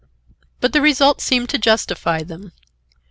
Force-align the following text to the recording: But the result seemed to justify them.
But 0.61 0.73
the 0.73 0.81
result 0.81 1.21
seemed 1.21 1.49
to 1.49 1.59
justify 1.59 2.23
them. 2.23 2.53